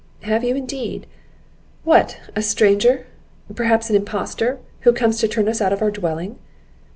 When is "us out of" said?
5.47-5.83